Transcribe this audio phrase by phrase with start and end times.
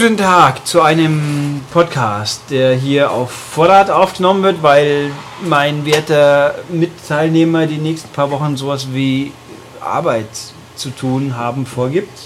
[0.00, 5.10] Guten Tag zu einem Podcast, der hier auf Vorrat aufgenommen wird, weil
[5.42, 9.32] mein werter Mitteilnehmer die nächsten paar Wochen sowas wie
[9.80, 10.28] Arbeit
[10.76, 12.16] zu tun haben vorgibt.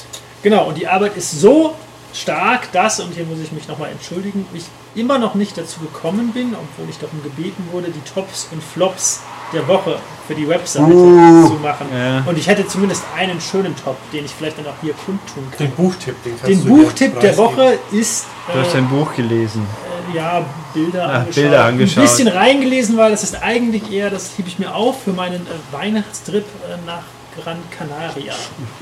[0.43, 1.75] Genau, und die Arbeit ist so
[2.13, 4.65] stark, dass, und hier muss ich mich nochmal entschuldigen, ich
[4.95, 9.23] immer noch nicht dazu gekommen bin, obwohl ich darum gebeten wurde, die Tops und Flops
[9.53, 11.87] der Woche für die Webseite Uh, zu machen.
[11.93, 12.23] ja.
[12.27, 15.59] Und ich hätte zumindest einen schönen Top, den ich vielleicht dann auch hier kundtun kann.
[15.67, 17.37] Den Buchtipp, den kannst Den du Buchtipp der.
[17.37, 19.67] Woche ist Du hast äh, ein Buch gelesen.
[20.13, 20.45] äh, ja
[20.75, 21.35] Bilder, Ach, angeschaut.
[21.35, 21.99] Bilder angeschaut.
[21.99, 25.47] Ein bisschen reingelesen, weil das ist eigentlich eher, das hebe ich mir auf für meinen
[25.47, 27.03] äh, Weihnachtstrip äh, nach
[27.43, 28.35] Gran Canaria.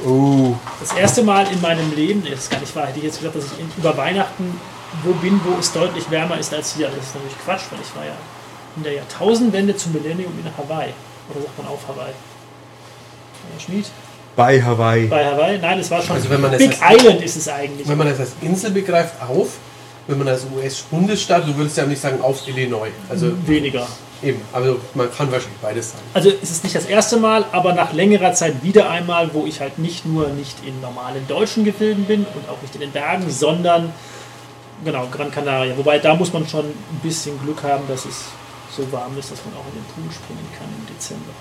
[0.05, 0.55] Oh.
[0.80, 3.18] Das erste Mal in meinem Leben, nee, das ist gar nicht wahr, hätte ich jetzt
[3.18, 4.59] gesagt, dass ich in, über Weihnachten
[5.05, 6.88] wo bin, wo es deutlich wärmer ist als hier.
[6.88, 8.12] Das ist natürlich Quatsch, weil ich war ja
[8.76, 10.90] in der Jahrtausendwende zum Millennium in Hawaii.
[11.30, 12.13] Oder sagt man auf Hawaii?
[13.52, 13.87] Herr Schmied?
[14.37, 15.07] Bei Hawaii.
[15.07, 15.59] Bei Hawaii?
[15.59, 16.16] Nein, es war schon.
[16.16, 17.88] Also wenn man das Big als- Island ist es eigentlich.
[17.88, 19.49] Wenn man das als Insel begreift, auf.
[20.07, 22.88] Wenn man als US-Bundesstaat, du würdest ja nicht sagen auf Illinois.
[23.09, 23.87] Also weniger.
[24.23, 26.02] eben, also man kann wahrscheinlich beides sagen.
[26.15, 29.60] Also es ist nicht das erste Mal, aber nach längerer Zeit wieder einmal, wo ich
[29.60, 33.30] halt nicht nur nicht in normalen deutschen Gefilden bin und auch nicht in den Bergen,
[33.30, 33.93] sondern
[34.84, 35.77] genau, Gran Canaria.
[35.77, 38.24] Wobei da muss man schon ein bisschen Glück haben, dass es
[38.76, 41.32] so warm ist, dass man auch in den Pool springen kann im Dezember.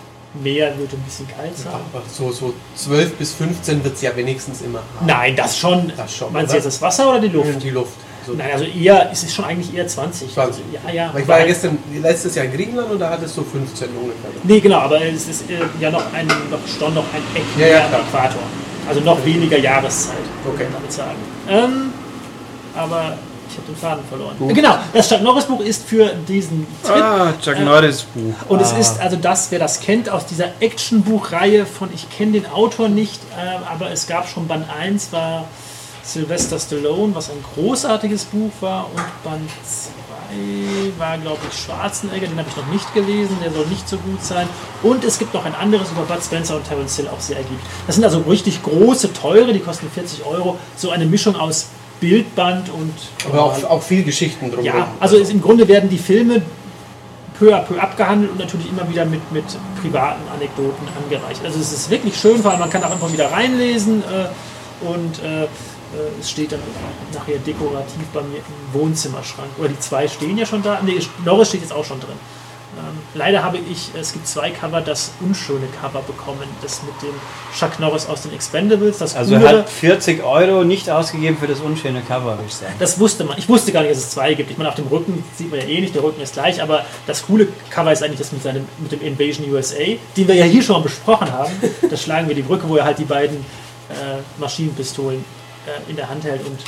[0.44, 1.74] Meer wird ein bisschen kalt sein.
[1.74, 4.80] Aber so, so 12 bis 15 wird es ja wenigstens immer.
[4.98, 5.06] haben.
[5.08, 5.92] Nein, das schon.
[5.98, 7.64] Das schon, Meinst du jetzt das Wasser oder die Luft?
[7.64, 7.94] Die Luft.
[8.28, 8.34] So.
[8.34, 10.32] Nein, also eher, es ist schon eigentlich eher 20.
[10.32, 10.64] 20.
[10.72, 11.10] Ja, ja.
[11.10, 13.90] Aber ich war ja gestern, letztes Jahr in Griechenland und da hat es so 15
[13.90, 14.30] ungefähr.
[14.44, 17.68] Nee, genau, aber es ist äh, ja noch ein, noch, schon noch ein Eck Ja,
[17.68, 17.94] ja, am.
[18.08, 18.42] Äquator.
[18.88, 20.64] Also noch weniger Jahreszeit, würde Okay.
[20.66, 21.18] man damit sagen.
[21.48, 21.94] Ähm,
[22.76, 23.29] aber ich
[23.60, 24.36] habe den Faden verloren.
[24.38, 24.56] Gut.
[24.56, 26.96] Genau, das Chuck Norris Buch ist für diesen Trip.
[26.96, 28.34] Ah, Chuck Äh, Norris Buch.
[28.48, 28.78] Und es ah.
[28.78, 33.22] ist also das, wer das kennt, aus dieser Actionbuchreihe von, ich kenne den Autor nicht,
[33.38, 35.46] äh, aber es gab schon Band 1, war
[36.04, 39.90] Sylvester Stallone, was ein großartiges Buch war, und Band 2
[40.98, 44.24] war, glaube ich, Schwarzenegger, den habe ich noch nicht gelesen, der soll nicht so gut
[44.24, 44.48] sein.
[44.84, 47.60] Und es gibt noch ein anderes über Bud Spencer und Terence Hill, auch sehr ergiebig.
[47.88, 51.68] Das sind also richtig große, teure, die kosten 40 Euro, so eine Mischung aus
[52.00, 52.94] Bildband und
[53.28, 54.64] Aber auch, auch viel Geschichten drum.
[54.64, 56.42] ja, also im Grunde werden die Filme
[57.38, 59.46] peu à peu abgehandelt und natürlich immer wieder mit, mit
[59.82, 61.42] privaten Anekdoten angereicht.
[61.44, 65.24] Also es ist wirklich schön, vor allem man kann auch einfach wieder reinlesen äh, und
[65.24, 65.48] äh, äh,
[66.20, 66.60] es steht dann
[67.14, 69.50] nachher dekorativ bei mir im Wohnzimmerschrank.
[69.58, 70.80] Oder die zwei stehen ja schon da.
[70.84, 72.16] Nee, Norris steht jetzt auch schon drin.
[72.78, 76.44] Ähm, leider habe ich, es gibt zwei Cover, das unschöne Cover bekommen.
[76.62, 77.16] Das mit dem
[77.58, 79.00] Chuck Norris aus den Expendables.
[79.00, 82.74] Das Also er hat 40 Euro nicht ausgegeben für das unschöne Cover, würde ich sagen.
[82.78, 83.38] Das wusste man.
[83.38, 84.52] Ich wusste gar nicht, dass es zwei gibt.
[84.52, 86.86] Ich meine, auf dem Rücken sieht man ja eh nicht, der Rücken ist gleich, aber
[87.08, 89.78] das coole Cover ist eigentlich das mit, seinem, mit dem Invasion USA,
[90.16, 91.52] den wir ja hier schon mal besprochen haben.
[91.90, 95.24] Da schlagen wir die Brücke, wo er halt die beiden äh, Maschinenpistolen
[95.66, 96.60] äh, in der Hand hält und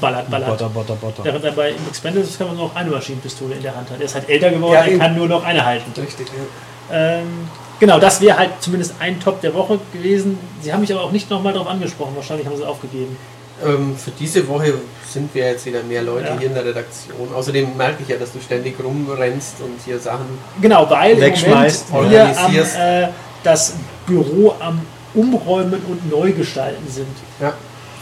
[0.00, 0.48] ballert, ballert.
[0.50, 1.24] Butter, butter, butter.
[1.24, 3.98] Während er bei im Expendables kann man nur noch eine Maschinenpistole in der Hand hat.
[3.98, 5.92] Er ist halt älter geworden, Ja, er kann nur noch eine halten.
[6.00, 6.96] Richtig, ja.
[6.96, 7.48] Ähm,
[7.80, 10.38] genau, das wäre halt zumindest ein Top der Woche gewesen.
[10.62, 12.14] Sie haben mich aber auch nicht nochmal darauf angesprochen.
[12.16, 13.16] Wahrscheinlich haben sie es aufgegeben.
[13.64, 14.74] Ähm, für diese Woche
[15.08, 16.38] sind wir jetzt wieder mehr Leute Ja.
[16.38, 17.34] hier in der Redaktion.
[17.34, 20.26] Außerdem merke ich ja, dass du ständig rumrennst und hier Sachen.
[20.62, 23.08] Genau, weil Wegschmeißt, Moment wir am, äh,
[23.42, 23.74] das
[24.06, 24.80] Büro am
[25.14, 27.08] Umräumen und Neugestalten sind.
[27.40, 27.54] Ja.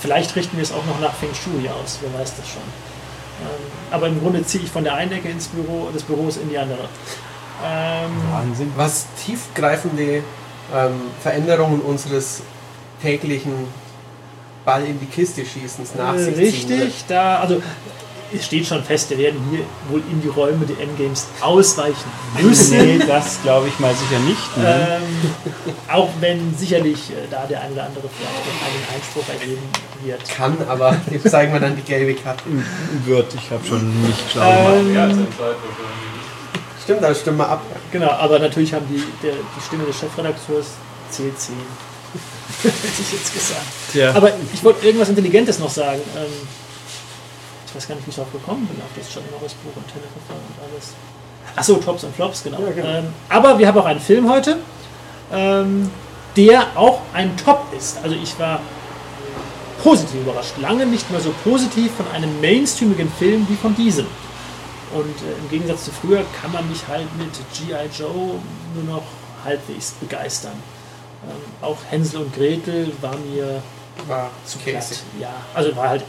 [0.06, 2.62] Vielleicht richten wir es auch noch nach Feng Shui aus, wer weiß das schon.
[2.62, 6.48] Ähm, aber im Grunde ziehe ich von der einen Ecke ins Büro, des Büros in
[6.48, 6.88] die andere.
[7.64, 8.72] Ähm, Wahnsinn.
[8.76, 10.22] Was tiefgreifende
[10.72, 12.42] ähm, Veränderungen unseres
[13.02, 13.52] täglichen
[14.64, 17.60] Ball in die Kiste schießens nach sich ziehen richtig, da, also
[18.36, 19.60] es steht schon fest, wir werden hier
[19.90, 22.10] wohl in die Räume der Endgames ausweichen
[22.40, 22.78] müssen.
[22.78, 24.56] Nee, das glaube ich mal sicher nicht.
[24.56, 25.00] Ne?
[25.00, 25.30] Ähm,
[25.92, 29.62] auch wenn sicherlich äh, da der eine oder andere vielleicht noch einen Einspruch ergeben
[30.04, 30.28] wird.
[30.28, 32.44] Kann, aber dem zeigen wir dann die gelbe Karte.
[33.04, 34.50] Wird, ich habe schon nicht schlau
[34.82, 35.10] gemacht.
[35.12, 35.26] Ähm,
[36.82, 37.62] Stimmt, da stimmen wir ab.
[37.90, 40.66] genau, aber natürlich haben die, der, die Stimme des Chefredakteurs
[41.10, 41.26] 10.
[42.62, 43.66] Hätte ich jetzt gesagt.
[43.92, 44.14] Tja.
[44.14, 46.00] Aber ich wollte irgendwas Intelligentes noch sagen.
[46.16, 46.30] Ähm,
[47.76, 49.86] ich weiß gar nicht, wie ich darauf gekommen bin, auf das Chuck Norris Buch und
[49.86, 50.94] Telefonfall und alles.
[51.54, 52.60] Achso, Tops und Flops, genau.
[52.60, 52.88] Ja, genau.
[52.88, 54.58] Ähm, aber wir haben auch einen Film heute,
[55.30, 55.90] ähm,
[56.36, 57.98] der auch ein Top ist.
[58.02, 58.60] Also ich war
[59.82, 60.54] positiv überrascht.
[60.58, 64.06] Lange nicht mehr so positiv von einem mainstreamigen Film wie von diesem.
[64.94, 67.88] Und äh, im Gegensatz zu früher kann man mich halt mit G.I.
[67.98, 68.38] Joe
[68.74, 69.02] nur noch
[69.44, 70.54] halbwegs begeistern.
[71.28, 73.62] Ähm, auch Hänsel und Gretel war mir
[74.06, 74.84] War zu platt.
[75.20, 76.04] Ja, also war halt,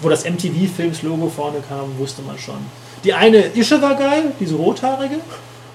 [0.00, 2.58] wo das MTV-Films-Logo vorne kam, wusste man schon.
[3.04, 5.16] Die eine Ische war geil, diese rothaarige,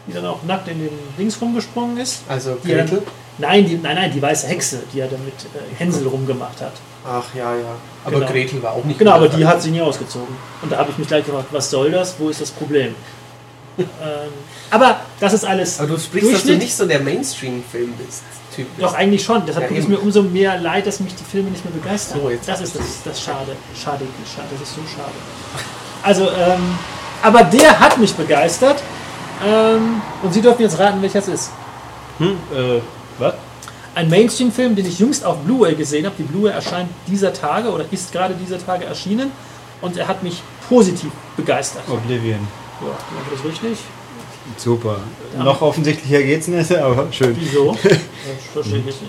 [0.07, 2.21] die dann auch nackt in den Dings rumgesprungen ist.
[2.27, 3.01] Also Die dann, Gretel.
[3.37, 6.73] nein, die, nein, nein, die weiße Hexe, die ja damit äh, Hänsel rumgemacht hat.
[7.07, 7.75] Ach ja, ja.
[8.03, 8.31] Aber Genau.
[8.31, 10.35] Gretel war auch nicht Genau, aber die hat sie nie ausgezogen.
[10.61, 12.15] Und da habe ich mich gleich gefragt, was soll das?
[12.19, 12.95] Wo ist das Problem?
[13.77, 13.85] Ähm,
[14.71, 15.79] aber das ist alles.
[15.79, 18.23] Aber du sprichst, dass du nicht so der Mainstream-Film bist.
[18.55, 18.95] Typ Doch, bist.
[18.99, 19.45] eigentlich schon.
[19.45, 22.19] Deshalb Ja, tut es mir umso mehr leid, dass mich die Filme nicht mehr begeistern.
[22.21, 23.55] So, jetzt- das ist das, das Schade.
[23.75, 24.47] Schade, schade.
[24.51, 25.11] Das ist so schade.
[26.03, 26.77] Also, ähm,
[27.21, 28.81] aber der hat mich begeistert.
[29.45, 31.49] Ähm, und Sie dürfen jetzt raten, welcher es ist.
[32.19, 32.79] Hm, äh,
[33.19, 33.33] was?
[33.95, 36.15] Ein Mainstream-Film, den ich jüngst auf Blu-ray gesehen habe.
[36.17, 39.31] Die Blu-ray erscheint dieser Tage oder ist gerade dieser Tage erschienen.
[39.81, 41.83] Und er hat mich positiv begeistert.
[41.89, 42.47] Oblivion.
[42.81, 42.95] Ja, war
[43.31, 43.79] das richtig?
[44.57, 44.97] Super.
[45.35, 45.43] Ja.
[45.43, 47.35] Noch offensichtlicher geht's nicht, aber schön.
[47.39, 47.75] Wieso?
[47.83, 48.99] Das verstehe ich nicht.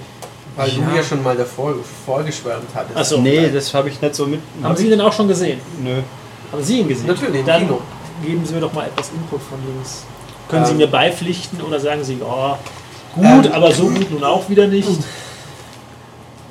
[0.56, 0.74] Weil Ja.
[0.90, 1.74] du ja schon mal davor
[2.06, 2.96] vorgeschwärmt hattest.
[2.96, 3.18] Ach so.
[3.20, 4.40] Nee, das habe ich nicht so mit.
[4.62, 5.60] Haben Sie ihn denn auch schon gesehen?
[5.82, 6.00] Nö.
[6.52, 7.06] Haben Sie ihn gesehen?
[7.06, 7.80] Natürlich, Dann Kino.
[8.24, 10.04] geben Sie mir doch mal etwas Input von links.
[10.48, 10.76] Können Sie Ähm.
[10.78, 12.56] mir beipflichten oder sagen Sie, oh,
[13.14, 13.52] gut, Ähm.
[13.52, 14.88] aber so gut nun auch wieder nicht?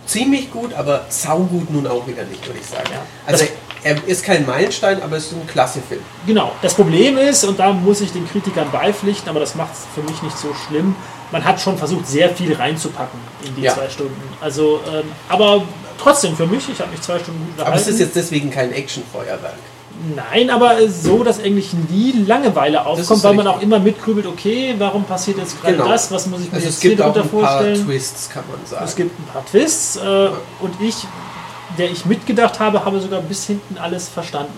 [0.05, 2.89] Ziemlich gut, aber saugut nun auch wieder nicht, würde ich sagen.
[2.91, 3.01] Ja.
[3.25, 3.45] Also
[3.85, 6.01] er ist kein Meilenstein, aber es ist ein klasse Film.
[6.25, 6.51] Genau.
[6.63, 10.01] Das Problem ist, und da muss ich den Kritikern beipflichten, aber das macht es für
[10.01, 10.95] mich nicht so schlimm,
[11.31, 13.75] man hat schon versucht, sehr viel reinzupacken in die Ja.
[13.75, 14.21] zwei Stunden.
[14.41, 15.61] Also, ähm, aber
[16.01, 17.71] trotzdem für mich, ich habe mich zwei Stunden gut unterhalten.
[17.73, 19.53] Aber es ist jetzt deswegen kein Actionfeuerwerk.
[20.15, 25.03] Nein, aber so, dass eigentlich nie Langeweile aufkommt, weil man auch immer mitgrübelt, okay, warum
[25.05, 25.87] passiert jetzt gerade Genau.
[25.87, 27.85] das, was muss ich mir Also jetzt es gibt hier auch drunter ein paar vorstellen?
[27.85, 28.83] Twists, kann man sagen.
[28.83, 30.29] Es gibt ein paar Twists äh,
[30.59, 30.95] und ich,
[31.77, 34.53] der ich mitgedacht habe, habe sogar bis hinten alles verstanden.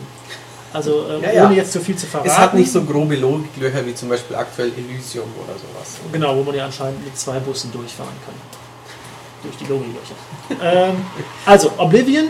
[0.73, 1.45] Also äh, Ja, ja.
[1.45, 2.29] ohne jetzt zu viel zu verraten.
[2.29, 5.97] es hat nicht so grobe Logiklöcher wie zum Beispiel aktuell Elysium oder sowas.
[6.11, 8.35] Genau, wo man ja anscheinend mit zwei Bussen durchfahren kann.
[9.43, 10.89] Durch die Logiklöcher.
[10.89, 11.05] ähm,
[11.45, 12.25] also, Oblivion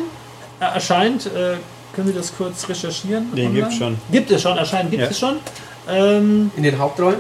[0.60, 1.58] äh, erscheint, äh,
[1.96, 3.34] können wir das kurz recherchieren?
[3.36, 3.62] Den online?
[3.62, 3.98] gibt's schon.
[4.12, 5.10] Gibt es schon, erscheint gibt Ja.
[5.10, 5.38] es schon.
[5.90, 7.20] Ähm, In den Hauptrollen?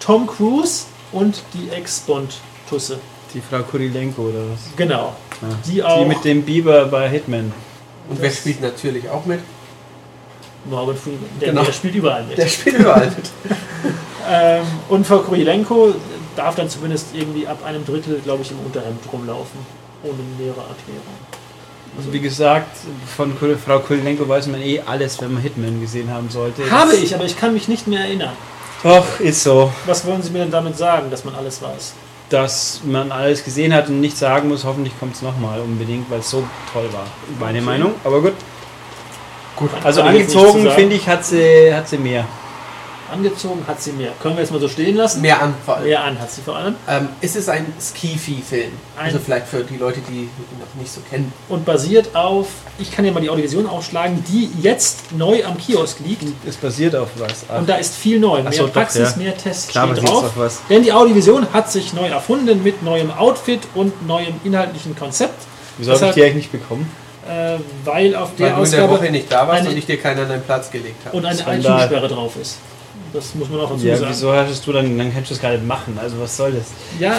[0.00, 2.98] Tom Cruise und die Ex-Bond-Tusse.
[3.34, 4.74] Die Frau Kurilenko oder was?
[4.76, 5.14] Genau.
[5.42, 5.48] Ja.
[5.66, 6.02] Die auch.
[6.02, 7.52] Die mit dem Biber bei Hitman.
[8.08, 9.40] Und wer spielt natürlich auch mit?
[10.64, 11.20] Morgan Freeman.
[11.40, 11.62] Der, Genau.
[11.64, 12.38] der spielt überall mit.
[12.38, 13.30] Der spielt überall mit.
[14.30, 15.94] Ähm, und Frau Kurilenko
[16.36, 19.58] darf dann zumindest irgendwie ab einem Drittel, glaube ich, im Unterhemd rumlaufen.
[20.02, 21.16] Ohne nähere Erklärung.
[21.96, 22.76] Also wie gesagt,
[23.16, 23.32] von
[23.64, 26.70] Frau Kurilenko weiß man eh alles, wenn man Hitman gesehen haben sollte.
[26.70, 28.34] Habe ich, aber ich kann mich nicht mehr erinnern.
[28.82, 29.72] Doch, ist so.
[29.86, 31.94] Was wollen Sie mir denn damit sagen, dass man alles weiß?
[32.30, 36.18] Dass man alles gesehen hat und nicht sagen muss, hoffentlich kommt es nochmal unbedingt, weil
[36.20, 37.06] es so toll war.
[37.40, 37.64] Meine Okay.
[37.66, 38.34] Meinung, aber gut.
[39.56, 42.24] Gut, Also angezogen, finde ich, hat sie, hat sie mehr.
[43.10, 44.12] Angezogen hat sie mehr.
[44.22, 45.20] Können wir jetzt mal so stehen lassen?
[45.20, 45.82] Mehr Anfall.
[45.84, 46.74] Mehr an hat sie vor allem.
[46.88, 48.72] Ähm, es ist ein Skifi-Film.
[49.00, 51.32] Also vielleicht für die Leute, die ihn noch nicht so kennen.
[51.48, 55.98] Und basiert auf, ich kann ja mal die Audiovision aufschlagen, die jetzt neu am Kiosk
[56.04, 56.22] liegt.
[56.46, 57.44] Es basiert auf was.
[57.48, 58.42] Ach, Und da ist viel neu.
[58.42, 59.22] Mehr so, doch, Praxis, ja.
[59.22, 60.24] mehr Tests klar, steht drauf.
[60.24, 60.60] auf was.
[60.68, 65.34] Denn die Audiovision hat sich neu erfunden mit neuem Outfit und neuem inhaltlichen Konzept.
[65.78, 66.90] Wieso habe ich die eigentlich nicht bekommen?
[67.28, 69.76] Äh, weil auf Weil der du in der Ausgabe Woche nicht da warst eine- und
[69.76, 71.16] ich dir keinen an deinen Platz gelegt habe.
[71.16, 72.56] und eine iTunes-Sperre drauf ist.
[73.12, 74.10] Das muss man auch dazu Ja, sagen.
[74.10, 75.98] wieso hast du dann, dann kannst du es gar nicht machen.
[76.00, 76.66] Also was soll das?
[77.00, 77.14] Ja,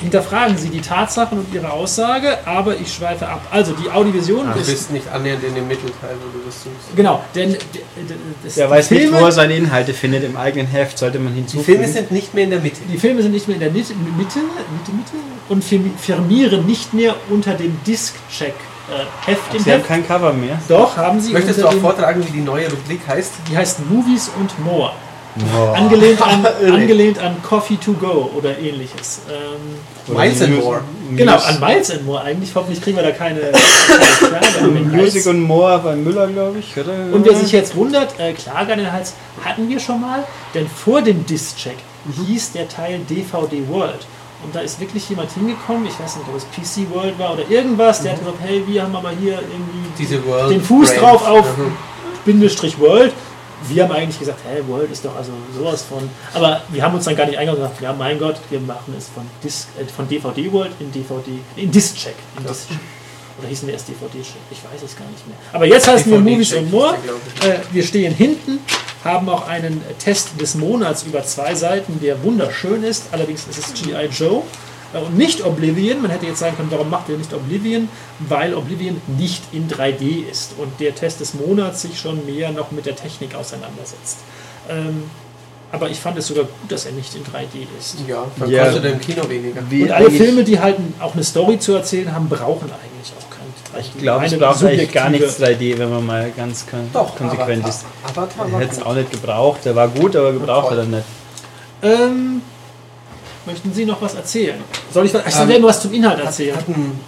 [0.00, 3.40] hinterfragen Sie die Tatsachen und Ihre Aussage, aber ich schweife ab.
[3.50, 4.66] Also die Audiovision Du ist.
[4.70, 6.94] bist nicht annähernd in dem Mittelteil, wo du das suchst.
[6.96, 7.56] Genau, denn
[8.44, 10.24] das, Der die weiß nicht, Filme, wo er seine Inhalte findet.
[10.24, 11.64] Im eigenen Heft sollte man Die hinzufügen.
[11.64, 12.76] Filme sind nicht mehr in der Mitte.
[12.92, 15.12] die Filme sind nicht mehr in der Mitte, Mitte, Mitte, Mitte
[15.48, 18.48] und firmi- firmieren nicht mehr unter dem Disc-Check.
[18.90, 19.88] Äh, Heft Ach, im Sie haben Heft.
[19.88, 20.58] kein Cover mehr.
[20.68, 23.30] Doch, haben sie Möchtest du auch vortragen, wie die neue Rubrik heißt?
[23.50, 24.92] Die heißt Movies und More.
[25.34, 25.72] Oh.
[25.72, 29.22] Angelehnt an, angelehnt an Coffee to Go oder ähnliches.
[29.30, 30.82] Ähm, Miles and More.
[31.16, 32.54] genau, an Miles and More eigentlich.
[32.54, 33.40] Hoffentlich kriegen wir da keine,
[34.56, 36.76] keine Music und More bei Müller, glaube ich?
[36.76, 40.24] Und wer sich jetzt wundert, äh, Klage an den Hals hatten wir schon mal,
[40.54, 41.76] denn vor dem Disk-Check
[42.26, 44.06] hieß der Teil DVD World.
[44.44, 47.48] Und da ist wirklich jemand hingekommen, ich weiß nicht, ob es PC World war oder
[47.48, 51.00] irgendwas, der hat gesagt, hey, wir haben aber hier irgendwie Diese World den Fuß Brand.
[51.00, 51.72] drauf auf Mhm.
[52.24, 53.12] Bindestrich World.
[53.68, 56.08] Wir haben eigentlich gesagt, hey, World ist doch also sowas von.
[56.34, 58.94] Aber wir haben uns dann gar nicht eingegangen und gesagt, ja, mein Gott, wir machen
[58.96, 62.14] es von, Dis, äh, von DVD World in DVD, in Disc-Check.
[62.38, 62.46] In.
[62.46, 62.68] Disc
[63.38, 64.42] Oder hießen wir erst DVD-Check?
[64.50, 65.36] Ich weiß es gar nicht mehr.
[65.52, 66.94] Aber jetzt heißen wir Movies und More.
[67.42, 68.58] Äh, wir stehen hinten,
[69.04, 73.06] haben auch einen Test des Monats über zwei Seiten, der wunderschön ist.
[73.12, 74.06] Allerdings ist es G.I.
[74.06, 74.42] Joe
[75.00, 76.02] und nicht Oblivion.
[76.02, 77.88] Man hätte jetzt sagen können, warum macht ihr nicht Oblivion?
[78.20, 82.70] Weil Oblivion nicht in 3D ist und der Test des Monats sich schon mehr noch
[82.72, 84.18] mit der Technik auseinandersetzt.
[84.68, 85.04] Ähm,
[85.72, 87.96] aber ich fand es sogar gut, dass er nicht in 3D ist.
[88.06, 88.64] Ja, dann Ja.
[88.64, 89.62] kostet er im Kino weniger.
[89.70, 93.30] Wie Und alle Filme, die halt auch eine Story zu erzählen haben, brauchen eigentlich auch
[93.30, 93.86] kein 3D.
[93.94, 97.64] Ich glaube, es braucht eigentlich gar nichts 3D, wenn man mal ganz kon Doch, konsequent
[97.64, 97.68] Avatar.
[97.70, 97.84] ist.
[98.04, 99.64] Avatar Er hätte es auch nicht gebraucht.
[99.64, 101.04] Der war gut, aber gebraucht hat er nicht.
[101.82, 102.42] Ähm,
[103.46, 104.60] möchten Sie noch was erzählen?
[104.92, 105.26] Soll ich was?
[105.26, 106.56] Ich soll Ähm, was zum Inhalt erzählen.
[106.56, 107.00] Hat ein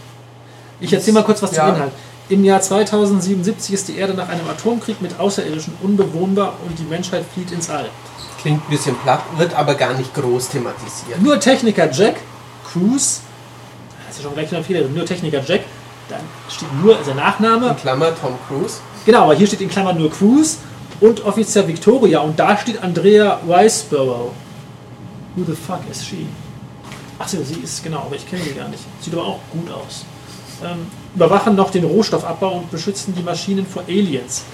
[0.81, 1.67] Ich erzähle mal kurz was Ja.
[1.67, 1.93] zum Inhalt.
[2.31, 7.25] Im Jahr 2077 ist die Erde nach einem Atomkrieg mit Außerirdischen unbewohnbar und die Menschheit
[7.35, 7.87] flieht ins All.
[8.41, 11.21] Klingt ein bisschen platt, wird aber gar nicht groß thematisiert.
[11.23, 12.17] Nur Techniker Jack
[12.71, 13.21] Cruz,
[14.07, 15.63] das ist ja schon gleich ein Fehler, drin, nur Techniker Jack,
[16.09, 18.77] dann steht nur sein Nachname, In Klammer Tom Cruise.
[19.07, 20.59] genau, aber hier steht in Klammern nur Cruz
[21.01, 24.33] und Offizier Victoria und da steht Andrea Weisborough.
[25.37, 26.27] Who the fuck is she?
[27.19, 28.83] Achso, sie ist, genau, aber ich kenne sie gar nicht.
[29.01, 30.05] Sieht aber auch gut aus.
[30.65, 34.45] Ähm, überwachen noch den Rohstoffabbau und beschützen die Maschinen vor Aliens.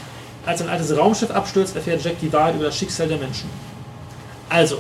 [0.47, 3.49] Als ein altes Raumschiff abstürzt, erfährt Jack die Wahrheit über das Schicksal der Menschen.
[4.49, 4.79] Also,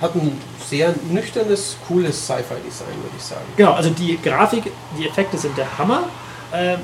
[0.00, 0.38] Hat ein
[0.68, 3.46] sehr nüchternes, cooles Sci-Fi-Design, würde ich sagen.
[3.56, 4.64] Genau, also die Grafik,
[4.98, 6.02] die Effekte sind der Hammer.
[6.52, 6.80] Ähm,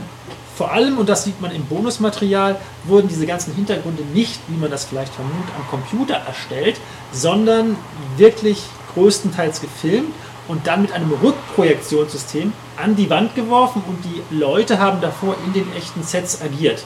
[0.62, 2.54] vor allem, und das sieht man im Bonusmaterial,
[2.84, 6.76] wurden diese ganzen Hintergründe nicht, wie man das vielleicht vermutet, am Computer erstellt,
[7.10, 7.76] sondern
[8.16, 8.62] wirklich
[8.94, 10.14] größtenteils gefilmt
[10.46, 15.52] und dann mit einem Rückprojektionssystem an die Wand geworfen und die Leute haben davor in
[15.52, 16.84] den echten Sets agiert.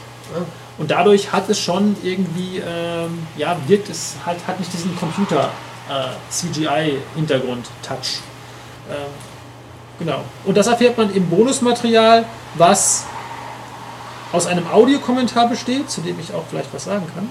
[0.78, 5.50] Und dadurch hat es schon irgendwie, ähm, ja, wirkt es halt, hat nicht diesen Computer
[5.90, 6.12] äh.
[8.88, 8.96] Ähm,
[9.98, 10.24] genau.
[10.46, 13.04] Und das erfährt man im Bonusmaterial, was
[14.32, 17.28] aus einem Audiokommentar besteht, zu dem ich auch vielleicht was sagen kann.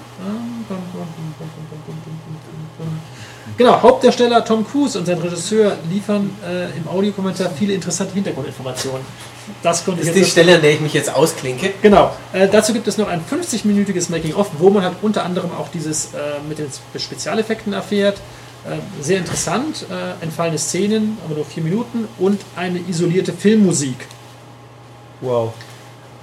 [3.56, 9.00] Genau, Hauptdarsteller Tom Cruise und sein Regisseur liefern äh, im Audiokommentar viele interessante Hintergrundinformationen.
[9.62, 11.72] Das konnte Das ich ist die Stelle, an der ich mich jetzt ausklinke.
[11.80, 12.10] Genau.
[12.32, 16.06] Äh, dazu gibt es noch ein 50-minütiges Making-of, wo man halt unter anderem auch dieses
[16.06, 16.66] äh, mit den
[16.98, 18.18] Spezialeffekten erfährt.
[18.66, 19.86] Äh, sehr interessant.
[19.90, 24.06] Äh, entfallene Szenen, aber nur vier Minuten und eine isolierte Filmmusik.
[25.20, 25.54] Wow.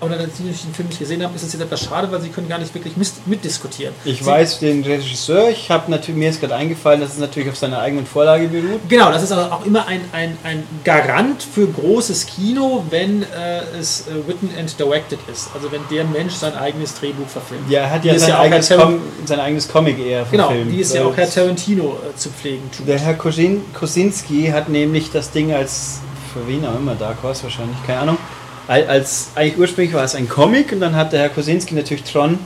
[0.05, 2.29] Aber da Sie den Film nicht gesehen haben, ist es jetzt etwas schade, weil Sie
[2.29, 2.93] können gar nicht wirklich
[3.25, 3.93] mitdiskutieren.
[4.05, 7.49] Ich Sie, weiß den Regisseur, ich habe natürlich, mir ist gerade eingefallen, dass es natürlich
[7.49, 8.81] auf seiner eigenen Vorlage beruht.
[8.89, 13.61] Genau, das ist aber auch immer ein, ein, ein Garant für großes Kino, wenn äh,
[13.79, 15.49] es äh, written and directed ist.
[15.53, 17.69] Also wenn der Mensch sein eigenes Drehbuch verfilmt.
[17.69, 20.71] Ja, er hat ja sein, ja eigenes Com sein eigenes Comic eher Genau, verfilmt.
[20.71, 22.87] die ist ja auch Herr Tarantino äh, zu pflegen tut.
[22.87, 25.99] Der Herr Kosin Kosinski hat nämlich das Ding als,
[26.33, 28.17] für wen auch immer, Dark Horse wahrscheinlich, keine Ahnung,
[28.67, 32.39] als, eigentlich ursprünglich war es ein Comic und dann hat der Herr Kosinski natürlich Tron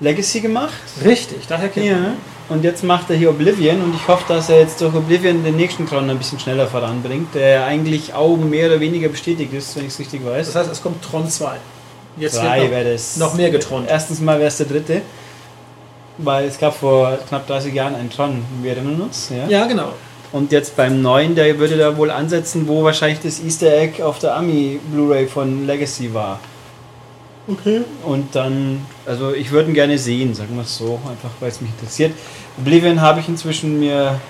[0.00, 0.74] Legacy gemacht.
[1.04, 2.04] Richtig, daher kennt man.
[2.04, 2.10] Ja.
[2.48, 5.56] Und jetzt macht er hier Oblivion und ich hoffe, dass er jetzt durch Oblivion den
[5.56, 9.84] nächsten Tron ein bisschen schneller voranbringt, der eigentlich auch mehr oder weniger bestätigt ist, wenn
[9.84, 10.46] ich es richtig weiß.
[10.46, 11.56] Das heißt, es kommt Tron 2.
[12.16, 13.16] Jetzt Drei wird wäre das.
[13.16, 13.86] noch, mehr getront.
[13.88, 15.02] Erstens mal wäre es der dritte,
[16.16, 19.30] weil es gab vor knapp 30 Jahren einen Tron, wir erinnern uns.
[19.30, 19.46] Ja?
[19.46, 19.92] Ja, genau.
[20.30, 24.18] Und jetzt beim neuen, der würde da wohl ansetzen, wo wahrscheinlich das Easter Egg auf
[24.18, 26.38] der Ami Blu-ray von Legacy war.
[27.46, 27.80] Okay.
[28.04, 31.62] Und dann, also ich würde ihn gerne sehen, sagen wir es so, einfach weil es
[31.62, 32.12] mich interessiert.
[32.58, 34.20] Oblivion habe ich inzwischen mir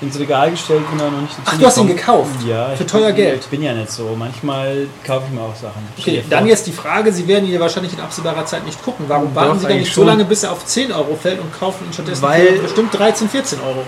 [0.00, 2.30] ins Regal gestellt, bin aber noch nicht Ach, du hast ihn gekauft?
[2.48, 2.70] Ja.
[2.74, 3.40] Für teuer bin, Geld?
[3.42, 4.16] Ich bin ja nicht so.
[4.18, 5.86] Manchmal kaufe ich mir auch Sachen.
[5.98, 9.04] Okay, dann jetzt die Frage, Sie werden ihn ja wahrscheinlich in absehbarer Zeit nicht gucken.
[9.06, 11.84] Warum warten Sie dann nicht so lange, bis er auf 10 Euro fällt und kaufen
[11.86, 13.84] ihn stattdessen Weil- bestimmt 13, 14 Euro?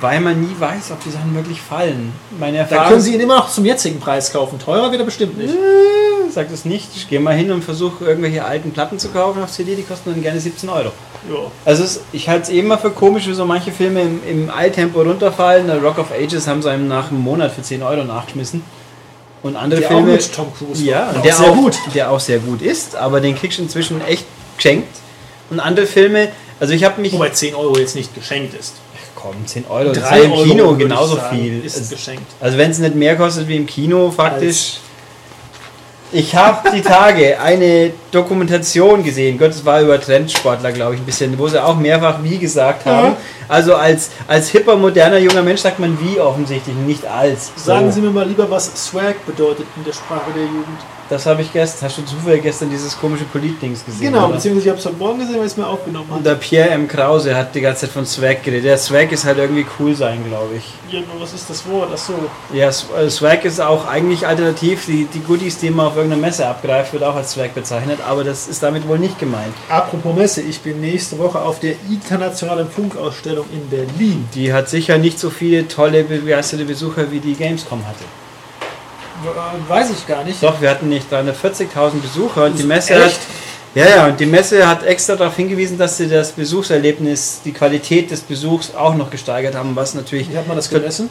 [0.00, 2.12] Weil man nie weiß, ob die Sachen wirklich fallen.
[2.38, 4.58] Meine Dann Erfahrung können Sie ihn immer noch zum jetzigen Preis kaufen.
[4.58, 5.54] Teurer wird er bestimmt nicht.
[6.30, 6.88] sagt es nicht.
[6.94, 10.10] Ich gehe mal hin und versuche irgendwelche alten Platten zu kaufen auf CD, die kosten
[10.12, 10.92] dann gerne 17 Euro.
[11.28, 11.50] Ja.
[11.64, 14.50] Also es, ich halte es eh immer für komisch, wie so manche Filme im, im
[14.50, 15.66] Eiltempo runterfallen.
[15.66, 18.62] Der Rock of Ages haben sie einem nach einem Monat für 10 Euro nachgeschmissen.
[19.42, 20.12] Und andere Der auch Filme.
[20.12, 21.78] mit Tom Cruise ja, Auch der sehr auch, gut.
[21.94, 24.26] Der auch sehr gut ist, aber den kriegst du inzwischen echt
[24.56, 24.88] geschenkt.
[25.50, 26.28] Und andere Filme,
[26.60, 27.12] also ich habe mich.
[27.12, 28.74] Wobei 10 Euro jetzt nicht geschenkt ist.
[29.20, 31.64] Komm, 10 Euro, das ist 3 ja im Euro Kino genauso sagen, viel.
[31.64, 32.26] Ist Also- geschenkt.
[32.40, 34.78] Also wenn es nicht mehr kostet wie im Kino, faktisch.
[36.10, 39.36] Ich habe die Tage eine Dokumentation gesehen.
[39.36, 42.86] Gott, es war über Trendsportler, glaube ich, ein bisschen, wo sie auch mehrfach wie gesagt
[42.86, 43.14] haben.
[43.46, 47.50] Also als, als hipper, moderner junger Mensch sagt man wie offensichtlich, nicht als.
[47.56, 47.64] So.
[47.64, 50.78] Sagen Sie mir mal lieber, was Swag bedeutet in der Sprache der Jugend.
[51.10, 54.12] Das habe ich gestern, hast du zufällig gestern dieses komische Polit-Dings gesehen?
[54.12, 54.34] Genau, oder?
[54.34, 56.22] beziehungsweise ich habe es heute Morgen gesehen, weil ich es mir aufgenommen Und habe.
[56.24, 56.86] der Pierre M.
[56.86, 58.66] Krause hat die ganze Zeit von Swag geredet.
[58.66, 60.64] Der Swag ist halt irgendwie cool sein, glaube ich.
[60.92, 61.90] Ja, aber was ist das Wort?
[61.92, 62.12] Achso.
[62.52, 64.84] Ja, S- äh, Swag ist auch eigentlich alternativ.
[64.84, 68.22] Die, die Goodies, die man auf irgendeiner Messe abgreift, wird auch als Swag bezeichnet, aber
[68.22, 69.54] das ist damit wohl nicht gemeint.
[69.70, 74.28] Apropos Messe, ich bin nächste Woche auf der internationalen Funkausstellung in Berlin.
[74.34, 78.04] Die hat sicher nicht so viele tolle, begeisterte Besucher wie die Gamescom hatte.
[79.24, 80.42] Äh, Weiß ich gar nicht.
[80.42, 83.04] Doch, wir hatten nicht 340.000 Besucher und die Messe Echt?
[83.04, 83.12] hat.
[83.74, 88.10] Ja, ja, und die Messe hat extra darauf hingewiesen, dass sie das Besuchserlebnis, die Qualität
[88.10, 91.10] des Besuchs auch noch gesteigert haben, was natürlich Wie hat man das gemessen?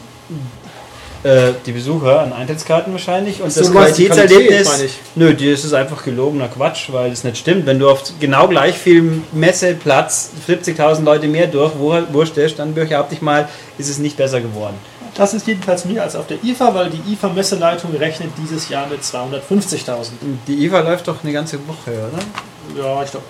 [1.22, 4.68] äh, die Besucher an Eintrittskarten wahrscheinlich und So, das Qualitätserlebnis.
[4.68, 4.90] Qualität.
[5.14, 7.66] Nö, die ist einfach gelogener Quatsch, weil es nicht stimmt.
[7.66, 13.22] Wenn du auf genau gleich viel Messeplatz 70.000 Leute mehr durch wurstelst, dann behaupte ich
[13.22, 13.48] mal,
[13.78, 14.74] ist es nicht besser geworden.
[15.18, 19.02] Das ist jedenfalls mehr als auf der IFA, weil die IFA-Messeleitung rechnet dieses Jahr mit
[19.02, 20.10] 250.000.
[20.46, 22.80] Die IFA läuft doch eine ganze Woche, oder?
[22.82, 23.26] Ja, ich glaube,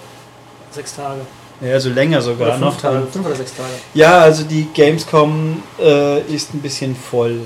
[0.70, 1.20] sechs Tage.
[1.60, 2.80] Ja, also länger sogar Oder fünf noch.
[2.80, 3.70] Tage, fünf oder sechs Tage.
[3.94, 7.40] Ja, also die Gamescom äh, ist ein bisschen voll.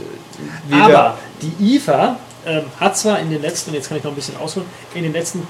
[0.68, 4.11] Wie wir- Aber die IFA ähm, hat zwar in den letzten, jetzt kann ich noch
[4.11, 5.46] ein bisschen ausholen, in den letzten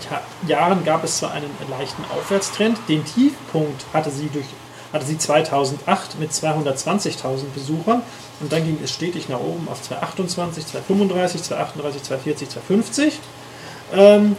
[0.47, 2.77] Jahren gab es zwar einen leichten Aufwärtstrend.
[2.89, 4.45] Den Tiefpunkt hatte sie durch
[4.93, 8.03] hatte sie 2008 mit 220.000 Besuchern
[8.41, 13.21] und dann ging es stetig nach oben auf 228, 235, 238, 240, 250.
[13.95, 14.37] Ähm,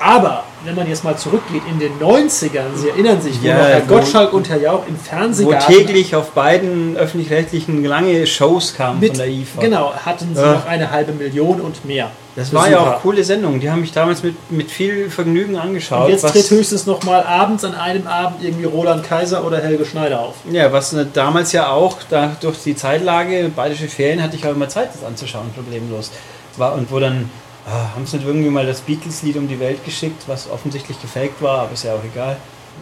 [0.00, 3.64] aber wenn man jetzt mal zurückgeht in den 90ern, Sie erinnern sich, wo Ja, noch
[3.64, 8.74] Herr wo- Gottschalk und Herr Jauch im wo Fernsehgarten täglich auf beiden öffentlich-rechtlichen lange Shows
[8.74, 9.60] kamen mit, von der IFA.
[9.62, 10.52] genau, hatten sie Ja.
[10.54, 12.10] noch eine halbe Million und mehr.
[12.36, 12.96] Das war ja Besucher.
[12.96, 13.58] auch coole Sendung.
[13.60, 16.06] Die haben mich damals mit, mit viel Vergnügen angeschaut.
[16.06, 19.84] Und jetzt tritt höchstens noch mal abends an einem Abend irgendwie Roland Kaiser oder Helge
[19.84, 20.34] Schneider auf.
[20.50, 24.52] Ja, was äh, damals ja auch da, durch die Zeitlage, bayerische Ferien, hatte ich auch
[24.52, 26.10] immer Zeit, das anzuschauen, problemlos.
[26.56, 27.30] War, und wo dann,
[27.66, 31.40] ah, haben sie nicht irgendwie mal das Beatles-Lied um die Welt geschickt, was offensichtlich gefaked
[31.42, 32.36] war, aber ist ja auch egal.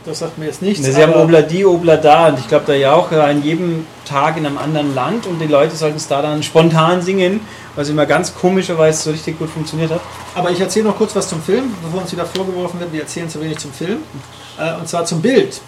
[0.04, 0.84] Das sagt mir jetzt nichts.
[0.84, 3.84] Sie haben aber- Obla die, Obla da und ich glaube, der Jauch war an jedem
[4.04, 7.40] Tag in einem anderen Land und die Leute sollten es da dann spontan singen,
[7.74, 10.00] was immer ganz komischerweise so richtig gut funktioniert hat.
[10.34, 13.28] Aber ich erzähle noch kurz was zum Film, bevor uns wieder vorgeworfen wird, wir erzählen
[13.28, 13.98] zu wenig zum Film.
[14.58, 15.60] Äh, und zwar zum Bild.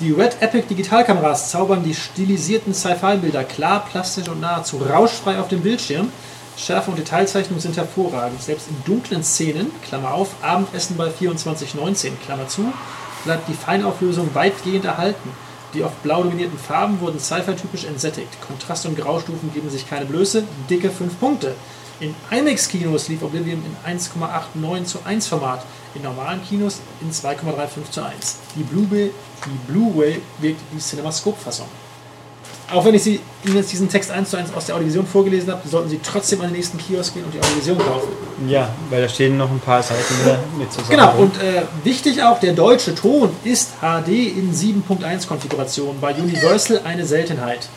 [0.00, 5.60] Die Red Epic Digitalkameras zaubern die stilisierten Sci-Fi-Bilder klar, plastisch und nahezu rauschfrei auf dem
[5.60, 6.08] Bildschirm.
[6.56, 8.42] Schärfe und Detailzeichnung sind hervorragend.
[8.42, 12.72] Selbst in dunklen Szenen, Klammer auf, Abendessen bei 2419, Klammer zu,
[13.24, 15.30] bleibt die Feinauflösung weitgehend erhalten.
[15.74, 18.28] Die oft blau dominierten Farben wurden Sci-Fi-typisch entsättigt.
[18.46, 21.56] Kontrast- und Graustufen geben sich keine Blöße, dicke 5 Punkte.
[21.98, 28.04] In IMAX-Kinos lief Oblivion in 1,89 zu 1 Format, in normalen Kinos in 2,35 zu
[28.04, 28.36] 1.
[28.56, 31.68] Die die Blu-ray wirkt die Cinemascope-Fassung.
[32.74, 35.52] Auch wenn ich Sie, Ihnen jetzt diesen Text 1 zu 1 aus der Audiovision vorgelesen
[35.52, 38.08] habe, sollten Sie trotzdem an den nächsten Kiosk gehen und die Audiovision kaufen.
[38.48, 40.02] Ja, weil da stehen noch ein paar Seiten
[40.58, 40.90] mit zusammen.
[40.90, 46.80] Genau, und äh, wichtig auch, der deutsche Ton ist HD in 7.1 Konfiguration, bei Universal
[46.84, 47.68] eine Seltenheit.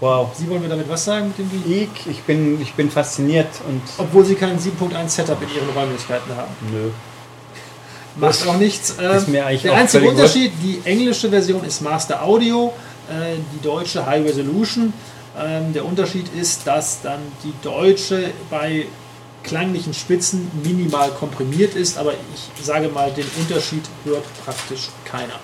[0.00, 0.28] wow.
[0.36, 1.50] Sie wollen mir damit was sagen mit dem?
[1.66, 6.36] Ich, ich, bin, ich bin fasziniert und Obwohl Sie kein 7.1 Setup in Ihren Räumlichkeiten
[6.36, 6.50] haben.
[6.70, 6.90] nö.
[8.16, 8.98] Macht auch nichts.
[8.98, 12.74] Eigentlich der einzige Unterschied, die englische Version ist Master Audio,
[13.08, 14.92] äh, die deutsche High Resolution.
[15.38, 18.86] Ähm, der Unterschied ist, dass dann die deutsche bei
[19.42, 25.40] klanglichen Spitzen minimal komprimiert ist, aber ich sage mal, den Unterschied hört praktisch keiner.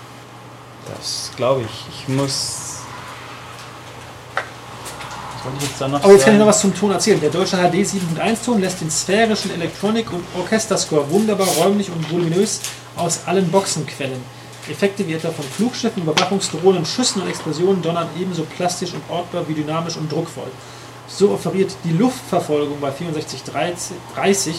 [0.87, 1.85] Das glaube ich.
[1.93, 2.77] Ich muss.
[5.35, 7.19] Was wollte ich jetzt da noch Aber jetzt kann ich noch was zum Ton erzählen.
[7.19, 12.61] Der deutsche HD 7.1 Ton lässt den sphärischen Elektronik- und Orchesterscore wunderbar räumlich und voluminös
[12.95, 14.21] aus allen Boxen quellen.
[14.69, 19.53] Effekte wie etwa von Flugschiffen, Überwachungsdrohnen, Schüssen und Explosionen donnern ebenso plastisch und ortbar wie
[19.53, 20.51] dynamisch und druckvoll.
[21.07, 24.55] So offeriert die Luftverfolgung bei 6430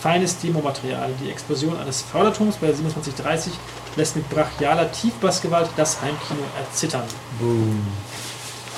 [0.00, 1.10] feines Demomaterial.
[1.22, 3.52] Die Explosion eines Förderturms bei 2730
[3.96, 7.04] lässt mit brachialer Tiefbassgewalt das Heimkino erzittern.
[7.38, 7.86] Boom.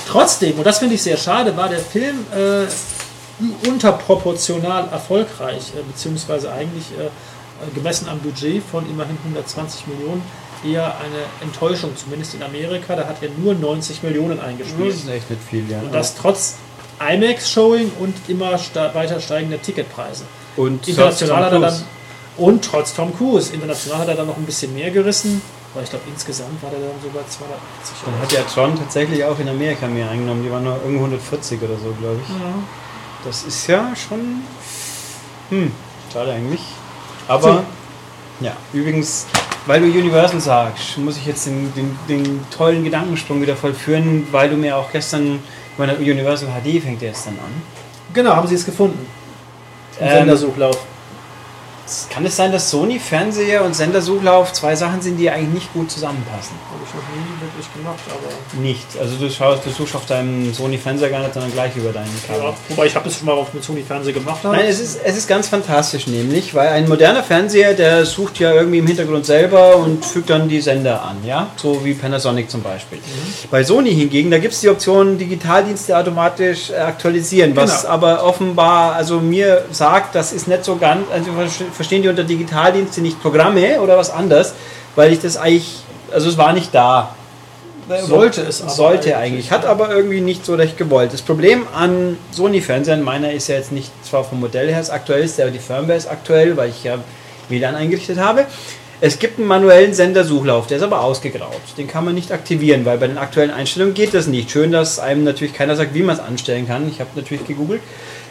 [0.09, 2.66] Trotzdem, und das finde ich sehr schade, war der Film äh,
[3.68, 7.09] unterproportional erfolgreich, äh, beziehungsweise eigentlich äh,
[7.75, 10.23] gemessen am Budget von immerhin 120 Millionen
[10.64, 12.96] eher eine Enttäuschung, zumindest in Amerika.
[12.96, 14.94] Da hat er nur 90 Millionen Das eingespielt.
[14.94, 15.81] ist echt nicht viel, ja.
[15.81, 16.57] Und das trotz
[17.01, 18.53] IMAX-Showing und immer
[18.94, 20.25] weiter steigender Ticketpreise.
[20.57, 21.83] und International hat er dann,
[22.37, 25.42] und trotz Tom Cruise, international hat er dann noch ein bisschen mehr gerissen,
[25.75, 28.79] aber ich glaube insgesamt war der dann so bei 280 Dann oder hat ja Tron
[28.79, 30.42] tatsächlich auch in Amerika mehr eingenommen.
[30.44, 32.29] Die waren nur irgendwo 140 oder so, glaube ich.
[32.29, 32.55] Ja.
[33.25, 34.42] Das ist ja schon.
[35.51, 35.72] Hm,
[36.12, 36.61] schade eigentlich.
[37.29, 37.64] Aber,
[38.40, 39.27] ja, übrigens,
[39.66, 44.51] weil du Universal sagst, muss ich jetzt den, den, den tollen Gedankensprung wieder vollführen, weil
[44.51, 45.40] du mir auch gestern,
[45.79, 47.53] meine, Universal HD fängt erst dann an.
[48.12, 49.07] Genau, haben sie es gefunden.
[50.01, 50.79] Im Ähm, Sendersuchlauf.
[52.11, 55.91] Kann es sein, dass Sony Fernseher und Sendersuchlauf zwei Sachen sind, die eigentlich nicht gut
[55.91, 56.53] zusammenpassen?
[56.71, 58.61] Habe ich noch nie wirklich gemacht, aber.
[58.63, 58.87] Nicht.
[59.01, 62.11] Also du schaust, du suchst auf deinem Sony Fernseher gar nicht, sondern gleich über deinen
[62.27, 62.43] Kabel.
[62.43, 64.41] Ja, wobei ich habe das schon mal auf mit Sony Fernseher gemacht.
[64.45, 68.39] aber- Nein, es ist, es ist ganz fantastisch nämlich, weil ein moderner Fernseher, der sucht
[68.39, 71.49] ja irgendwie im Hintergrund selber und fügt dann die Sender an, ja?
[71.57, 72.99] So wie Panasonic zum Beispiel.
[73.51, 77.95] Bei Sony hingegen, da gibt es die Option, Digitaldienste automatisch äh, aktualisieren, was Genau.
[77.95, 82.23] aber offenbar, also mir sagt, das ist nicht so ganz, also ver- verstehen die unter
[82.23, 84.55] Digitaldienste nicht Programme oder was anderes,
[84.95, 85.81] weil ich das eigentlich,
[86.12, 87.16] also es war nicht da.
[88.07, 91.12] Sollte es aber Sollte eigentlich, hat aber irgendwie nicht so recht gewollt.
[91.12, 95.25] Das Problem an Sony-Fernsehern, meiner ist ja jetzt nicht zwar vom Modell her ist aktuell
[95.25, 96.99] ist, aber die Firmware ist aktuell, weil ich ja
[97.49, 98.47] WLAN eingerichtet habe.
[99.01, 101.61] Es gibt einen manuellen Sendersuchlauf, der ist aber ausgegraut.
[101.77, 104.53] Den kann man nicht aktivieren, weil bei den aktuellen Einstellungen geht das nicht.
[104.53, 106.88] Schön, dass einem natürlich keiner sagt, wie man es anstellen kann.
[106.88, 107.83] Ich habe natürlich gegoogelt.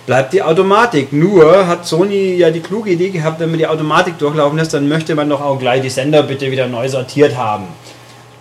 [0.06, 1.14] Bleibt die Automatik.
[1.14, 4.88] Nur hat Sony ja die kluge Idee gehabt, wenn man die Automatik durchlaufen lässt, dann
[4.88, 7.68] möchte man doch auch gleich die Sender bitte wieder neu sortiert haben.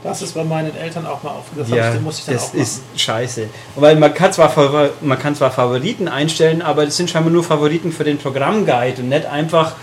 [0.03, 1.71] Das ist bei meinen Eltern auch mal aufgesetzt.
[1.71, 2.63] Ja, das muss ich dann das auch machen.
[2.63, 3.49] ist scheiße.
[3.77, 7.93] Weil man kann, zwar, man kann zwar Favoriten einstellen, aber das sind scheinbar nur Favoriten
[7.93, 9.75] für den Programmguide und nicht einfach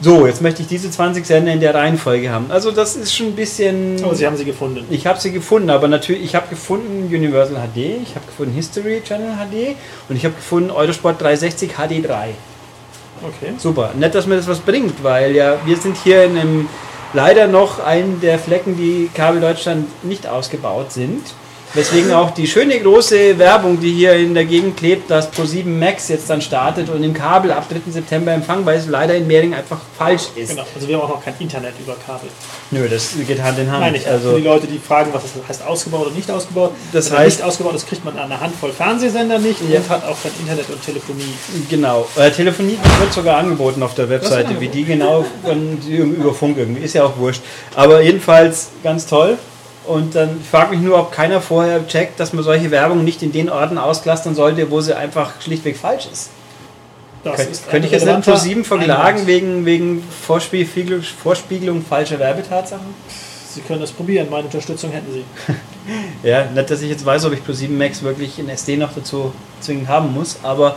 [0.00, 2.50] so, jetzt möchte ich diese 20 Sender in der Reihenfolge haben.
[2.50, 4.02] Also das ist schon ein bisschen...
[4.04, 4.86] Aber Sie haben sie gefunden.
[4.90, 9.02] Ich habe sie gefunden, aber natürlich, ich habe gefunden Universal HD, ich habe gefunden History
[9.04, 9.76] Channel HD
[10.08, 12.28] und ich habe gefunden Eurosport 360 HD3.
[13.22, 13.54] Okay.
[13.58, 16.68] Super, nett, dass mir das was bringt, weil ja, wir sind hier in einem
[17.12, 21.22] leider noch einen der Flecken, die Kabel Deutschland nicht ausgebaut sind.
[21.74, 26.08] Weswegen auch die schöne große Werbung, die hier in der Gegend klebt, dass Pro7 Max
[26.08, 27.90] jetzt dann startet und im Kabel ab 3.
[27.92, 30.50] September empfangbar ist, leider in Mehring einfach falsch ist.
[30.50, 30.64] Genau.
[30.74, 32.30] Also wir haben auch noch kein Internet über Kabel.
[32.70, 33.80] Nö, das geht Hand in Hand.
[33.80, 34.06] Nein, nicht.
[34.06, 36.72] Also also, die Leute, die fragen, was das heißt, ausgebaut oder nicht ausgebaut.
[36.92, 39.78] Das Wenn heißt- nicht ausgebaut ist, kriegt man eine Handvoll Fernsehsender nicht Ja.
[39.78, 41.34] und hat auch kein Internet und Telefonie.
[41.70, 42.06] Genau.
[42.16, 44.58] Äh, Telefonie wird sogar angeboten auf der Webseite.
[44.60, 45.24] Wie die genau,
[45.88, 47.42] über Funk irgendwie, ist ja auch wurscht.
[47.74, 49.38] Aber jedenfalls ganz toll.
[49.88, 53.32] Und dann frage mich nur, ob keiner vorher checkt, dass man solche Werbung nicht in
[53.32, 56.30] den Orten ausklastern sollte, wo sie einfach schlichtweg falsch ist.
[57.24, 62.94] Das ist könnte ich jetzt nicht pro 7 verklagen wegen, wegen Vorspiegelung, Vorspiegelung falscher Werbetatsachen?
[63.50, 64.28] Sie können das probieren.
[64.30, 65.24] Meine Unterstützung hätten Sie.
[66.22, 68.92] Ja, nicht, dass ich jetzt weiß, ob ich Pro 7 Max wirklich in SD noch
[68.92, 70.76] dazu zwingend haben muss, aber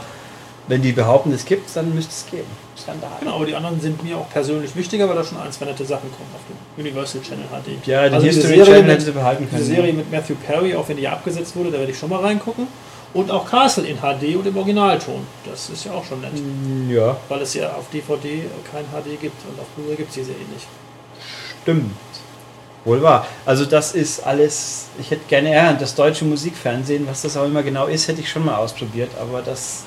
[0.71, 2.47] wenn die behaupten, es gibt, dann müsste es geben.
[2.77, 3.09] Skandal.
[3.19, 5.83] Genau, aber die anderen sind mir auch persönlich wichtiger, weil da schon ein, zwei nette
[5.85, 7.85] Sachen kommen auf dem Universal Channel HD.
[7.87, 9.65] Ja, die Also diese History Serie Channel mit- hätten sie behalten Die können.
[9.65, 12.21] Serie mit Matthew Perry, auch wenn die ja abgesetzt wurde, da werde ich schon mal
[12.21, 12.67] reingucken.
[13.13, 15.27] Und auch Castle in HD und im Originalton.
[15.45, 16.31] Das ist ja auch schon nett.
[16.89, 20.23] Ja, Weil es ja auf DVD kein HD gibt und auf Blu-ray gibt es die
[20.23, 20.65] Serie nicht.
[21.63, 21.91] stimmt.
[22.85, 23.27] Wohl wahr.
[23.45, 27.61] Also das ist alles, ich hätte gerne eher das deutsche Musikfernsehen, was das auch immer
[27.61, 29.83] genau ist, hätte ich schon mal ausprobiert, aber das,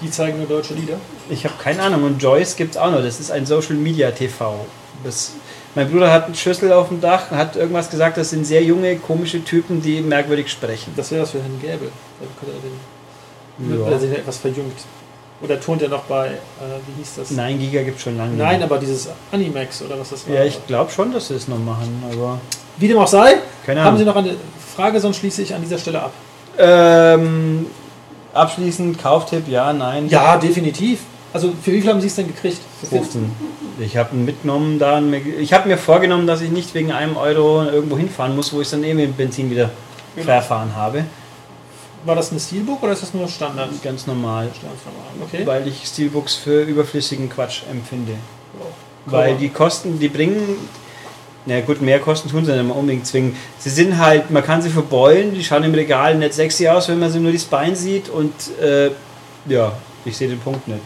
[0.00, 0.96] Die zeigen nur deutsche Lieder.
[1.30, 2.04] ich habe keine Ahnung.
[2.04, 4.54] Und Joyce gibt es auch noch, das ist ein Social Media TV.
[5.04, 5.32] Das,
[5.74, 8.96] mein Bruder hat einen Schüssel auf dem Dach, hat irgendwas gesagt, das sind sehr junge,
[8.96, 10.92] komische Typen, die merkwürdig sprechen.
[10.96, 11.90] Das wäre was für Herrn Gäbel.
[12.20, 13.86] Dann könnte er den, Ja.
[13.86, 14.78] Oder sich etwas verjüngt.
[15.42, 16.30] Oder turnt er noch bei, äh,
[16.86, 17.30] wie hieß das?
[17.32, 18.34] Nein, Giga gibt es schon lange.
[18.36, 20.36] Nein, aber dieses Animax oder was das war.
[20.36, 22.38] Ja, ich glaube schon, dass sie es noch machen, aber
[22.78, 23.34] Wie dem auch sei,
[23.66, 24.14] keine haben Sie Ahnung.
[24.14, 24.36] noch eine
[24.74, 26.12] Frage, sonst schließe ich an dieser Stelle ab.
[26.56, 27.66] Ähm,
[28.34, 30.08] abschließend, Kauftipp, ja, nein.
[30.08, 31.00] Ja, definitiv.
[31.32, 32.60] Also für wie viel haben Sie es denn gekriegt?
[32.80, 33.30] Für 15.
[33.80, 37.64] Ich habe mitgenommen, da mir- ich habe mir vorgenommen, dass ich nicht wegen einem Euro
[37.64, 39.70] irgendwo hinfahren muss, wo ich dann eben mit Benzin wieder
[40.14, 40.26] Genau.
[40.26, 41.04] verfahren habe.
[42.04, 43.70] War das ein Steelbook oder ist das nur Standard?
[43.82, 44.48] Ganz normal.
[44.56, 45.46] Standardnormal, Okay.
[45.46, 48.12] Weil ich Steelbooks für überflüssigen Quatsch empfinde.
[48.58, 48.66] Wow.
[49.06, 50.36] Weil die Kosten, die bringen,
[51.46, 53.36] na gut, mehr Kosten tun sie nicht immer unbedingt zwingen.
[53.58, 56.98] Sie sind halt, man kann sie verbeulen, die schauen im Regal nicht sexy aus, wenn
[56.98, 58.90] man sie nur die Spine sieht und äh,
[59.46, 59.72] ja,
[60.04, 60.80] ich sehe den Punkt nicht.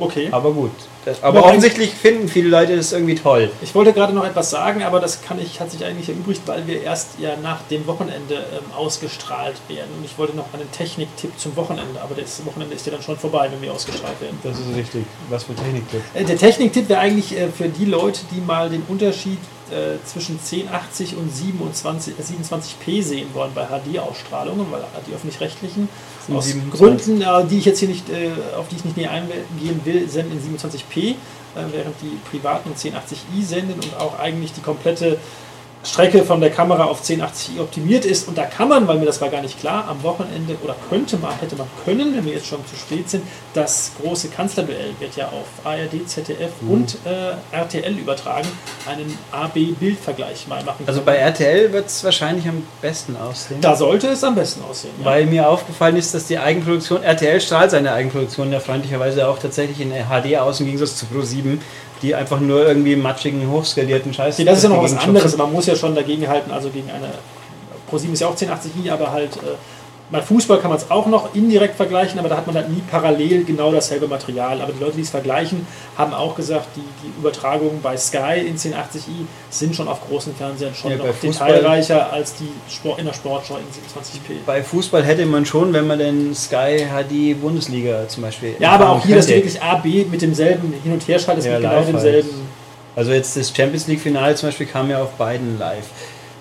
[0.00, 0.28] Okay.
[0.30, 0.70] Aber gut.
[1.04, 3.50] Das, aber ein- offensichtlich finden viele Leute das irgendwie toll.
[3.62, 6.66] Ich wollte gerade noch etwas sagen, aber das kann ich, hat sich eigentlich erübrigt, weil
[6.66, 9.88] wir erst ja nach dem Wochenende ähm, ausgestrahlt werden.
[9.96, 13.16] Und ich wollte noch einen Techniktipp zum Wochenende, aber das Wochenende ist ja dann schon
[13.16, 14.38] vorbei, wenn wir ausgestrahlt werden.
[14.42, 15.04] Das ist richtig.
[15.30, 16.00] Was für Techniktipp?
[16.14, 19.38] Äh, Der Techniktipp wäre eigentlich äh, für die Leute, die mal den Unterschied
[19.70, 25.88] äh, zwischen 1080 und 27, äh, 27p sehen wollen bei HD-Ausstrahlungen, weil die öffentlich-rechtlichen
[26.36, 26.78] aus 27.
[26.78, 30.08] Gründen, äh, die ich jetzt hier nicht, äh, auf die ich nicht näher eingehen will,
[30.08, 31.14] senden in 27p, äh,
[31.72, 35.18] während die privaten 1080i senden und auch eigentlich die komplette
[35.84, 38.28] Strecke von der Kamera auf 1080i optimiert ist.
[38.28, 41.16] Und da kann man, weil mir das war gar nicht klar, am Wochenende oder könnte
[41.16, 43.22] man, hätte man können, wenn wir jetzt schon zu spät sind,
[43.54, 46.70] das große Kanzlerduell wird ja auf ARD, ZDF Mhm.
[46.70, 48.48] und äh, RTL übertragen,
[48.86, 50.84] einen AB-Bildvergleich mal machen.
[50.86, 53.60] Also bei RTL wird es wahrscheinlich am besten aussehen.
[53.60, 54.92] da sollte es am besten aussehen.
[55.00, 55.06] Ja.
[55.06, 59.80] Weil mir aufgefallen ist, dass die Eigenproduktion, RTL strahlt seine Eigenproduktion ja freundlicherweise auch tatsächlich
[59.80, 61.58] in HD aus, im Gegensatz zu Pro7,
[62.02, 64.36] die einfach nur irgendwie matschigen, hochskalierten Scheiß.
[64.36, 65.36] Okay, das ist ja noch was anderes.
[65.36, 67.10] Man muss ja schon dagegen halten, also gegen eine.
[67.88, 69.38] ProSieben ist ja auch 1080i, aber halt.
[70.10, 72.80] Bei Fußball kann man es auch noch indirekt vergleichen, aber da hat man halt nie
[72.90, 74.62] parallel genau dasselbe Material.
[74.62, 75.66] Aber die Leute, die es vergleichen,
[75.98, 80.74] haben auch gesagt, die, die Übertragungen bei Sky in 1080i sind schon auf großen Fernsehern
[80.74, 84.38] schon Ja, noch Fußball- detailreicher als die Sport, in der Sportschau in 27p.
[84.46, 88.54] Bei Fußball hätte man schon, wenn man den Sky HD Bundesliga zum Beispiel.
[88.58, 91.54] Ja, aber auch hier, dass du wirklich A, B mit demselben Hin- und Herschaltest, Ja,
[91.54, 91.94] mit genau live halt.
[91.94, 92.28] demselben.
[92.96, 95.84] Also jetzt das Champions League Finale zum Beispiel kam ja auf beiden live.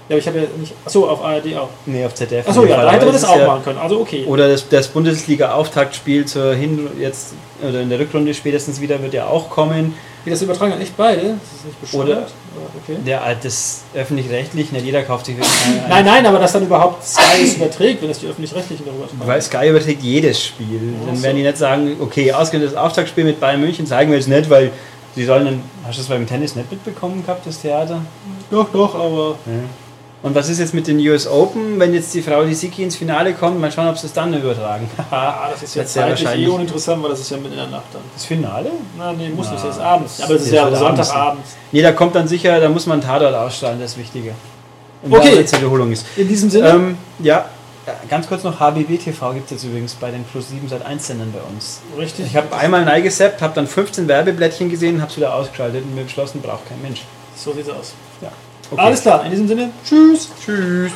[0.10, 0.74] Ja, aber ich habe ja nicht.
[0.86, 1.70] Achso, auf ARD auch.
[1.86, 2.48] Nee, auf ZDF.
[2.48, 3.78] Achso, ja, da hätte man das auch ja- machen können.
[3.80, 4.24] Also okay.
[4.26, 7.34] Oder das, das Bundesliga-Auftaktspiel zur Hin jetzt
[7.68, 9.94] oder in der Rückrunde spätestens wieder wird ja auch kommen.
[10.24, 11.22] Wie das übertragen hat, nicht beide.
[11.22, 12.08] Das ist nicht bescheuert.
[12.10, 12.28] Oder-
[12.84, 12.98] Okay.
[13.06, 16.64] Der äh, das öffentlich-rechtlich, nicht jeder kauft sich ein, ein, Nein, nein, aber dass dann
[16.64, 19.22] überhaupt Sky es überträgt, wenn es die Öffentlich-Rechtlichen darüber tragen.
[19.28, 20.96] Weil Sky überträgt jedes Spiel.
[21.04, 21.24] Ach Dann so.
[21.24, 24.50] werden die nicht sagen, okay, ausgerechnet das Auftaktspiel mit Bayern München zeigen wir jetzt nicht,
[24.50, 24.72] weil
[25.16, 25.62] sie sollen dann.
[25.86, 28.02] Hast du das beim Tennis nicht mitbekommen gehabt, das Theater?
[28.50, 29.36] Doch, doch, aber.
[30.24, 33.34] Und was ist jetzt mit den US Open, wenn jetzt die Frau Lisicki ins Finale
[33.34, 33.62] kommt?
[33.62, 34.90] Mal schauen, ob sie es dann übertragen.
[35.12, 37.58] Ah, das ist ja Wird sehr zeitlich eh uninteressant, weil das ist ja mitten in
[37.60, 38.02] der Nacht dann.
[38.14, 38.72] Das Finale?
[38.98, 40.22] Na, nee, muss nicht, Na, das ist abends.
[40.22, 41.56] Aber das ist das ja Sonntagabends.
[41.72, 44.32] Nee, da kommt dann sicher, da muss man Tatort ausstrahlen, das ist wichtiger.
[45.04, 45.30] Und Okay.
[45.34, 46.06] da jetzt die Wiederholung ist.
[46.18, 47.46] In diesem Sinne, Ähm, ja,
[47.86, 50.84] Ja, ganz kurz noch, HBB TV gibt es jetzt übrigens bei den Plus 7 seit
[50.86, 51.80] 1 Sendern bei uns.
[51.98, 52.26] richtig.
[52.26, 56.04] Ich habe einmal reingesappt, habe dann 15 Werbeblättchen gesehen, habe es wieder ausgeschaltet und mir
[56.04, 57.04] beschlossen, braucht kein Mensch.
[57.36, 57.94] so sieht's aus.
[58.22, 58.30] Ja.
[58.72, 58.82] Okay.
[58.82, 60.30] Alles klar, in diesem Sinne, tschüss.
[60.44, 60.92] Tschüss.